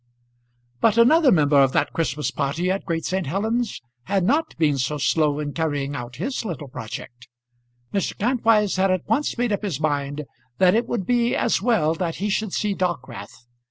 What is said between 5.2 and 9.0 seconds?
in carrying out his little project. Mr. Kantwise had